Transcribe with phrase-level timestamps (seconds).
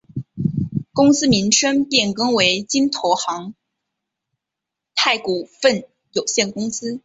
[0.93, 3.53] 公司名称变更为京投银
[4.95, 6.99] 泰股份有限公司。